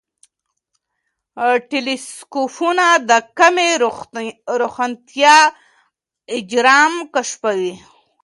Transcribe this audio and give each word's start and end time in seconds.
ټیلېسکوپونه 1.69 2.85
د 3.09 3.11
کمې 3.37 3.69
روښانتیا 4.61 5.35
اجرام 6.37 6.93
کشفوي. 7.13 7.73